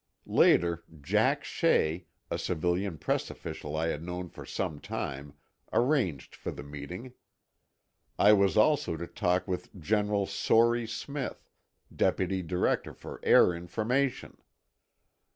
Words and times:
Later, 0.25 0.83
Jack 0.99 1.43
Shea, 1.43 2.07
a 2.31 2.39
civilian 2.39 2.97
press 2.97 3.29
official 3.29 3.75
I 3.75 3.89
had 3.89 4.01
known 4.01 4.29
for 4.29 4.47
some 4.47 4.79
time, 4.79 5.35
arranged 5.71 6.35
for 6.35 6.49
the 6.51 6.63
meeting. 6.63 7.13
I 8.17 8.33
was 8.33 8.57
also 8.57 8.97
to 8.97 9.05
talk 9.05 9.47
with 9.47 9.79
General 9.79 10.25
Sory 10.25 10.87
Smith, 10.87 11.47
Deputy 11.95 12.41
Director 12.41 12.95
for 12.95 13.19
Air 13.21 13.53
Information. 13.53 14.37